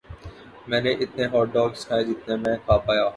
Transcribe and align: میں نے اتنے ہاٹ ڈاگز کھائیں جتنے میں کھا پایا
میں 0.67 0.79
نے 0.81 0.91
اتنے 1.01 1.25
ہاٹ 1.25 1.53
ڈاگز 1.53 1.85
کھائیں 1.87 2.03
جتنے 2.05 2.35
میں 2.37 2.55
کھا 2.65 2.77
پایا 2.77 3.03